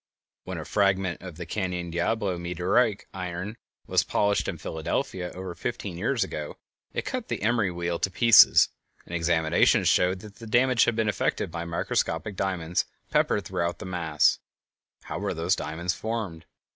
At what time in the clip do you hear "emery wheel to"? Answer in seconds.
7.43-8.09